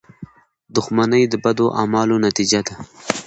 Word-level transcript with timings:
•دښمني 0.75 1.21
د 1.31 1.35
بدو 1.43 1.67
اعمالو 1.79 2.15
نتیجه 2.27 2.59
ده. 2.67 2.75